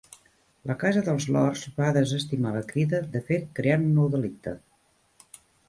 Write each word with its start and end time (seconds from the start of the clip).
La 0.69 0.75
Casa 0.83 1.03
dels 1.09 1.27
Lords 1.35 1.61
va 1.75 1.91
desestimar 1.99 2.55
la 2.57 2.65
crida, 2.73 3.03
de 3.17 3.23
fet 3.29 3.47
creant 3.61 3.87
un 3.91 3.95
nou 4.01 4.13
delicte. 4.17 4.59